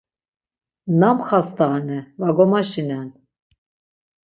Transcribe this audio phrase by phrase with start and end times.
[0.99, 3.09] Nam xast̆aane va gomaşinen.